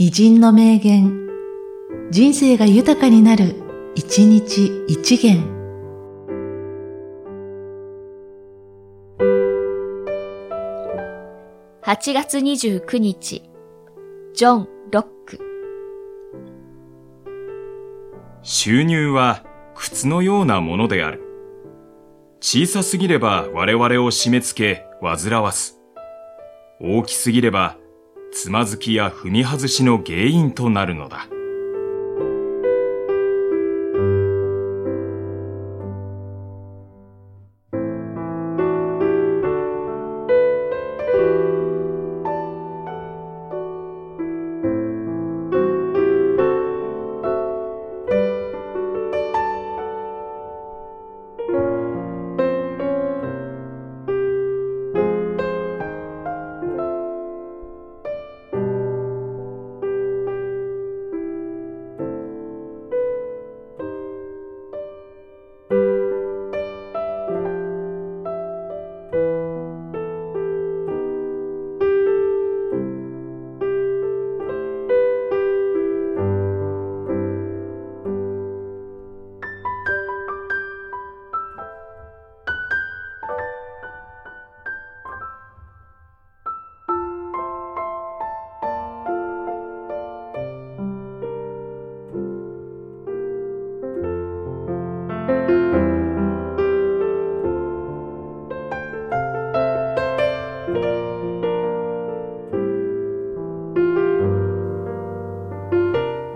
[0.00, 1.28] 偉人の名言、
[2.12, 3.56] 人生が豊かになる、
[3.96, 5.42] 一日一元。
[11.82, 13.50] 8月29日、
[14.34, 15.40] ジョン・ロック。
[18.42, 19.42] 収入は
[19.74, 21.24] 靴のようなものである。
[22.38, 25.80] 小さすぎれば我々を締め付け、煩わす。
[26.80, 27.76] 大きすぎれば
[28.40, 31.26] つまずきや踏み外しの原因となるのだ。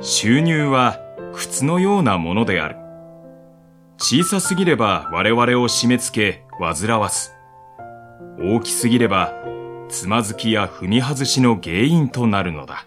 [0.00, 1.00] 収入は
[1.34, 2.76] 靴のようなものである。
[3.96, 7.34] 小さすぎれば我々を締め付け、煩わす。
[8.40, 9.32] 大きすぎれば、
[9.88, 12.86] つまずきや踏み外しの原因となるのだ。